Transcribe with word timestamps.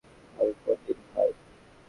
আমি 0.37 0.53
পোন্নির 0.65 0.97
ভাই। 1.07 1.29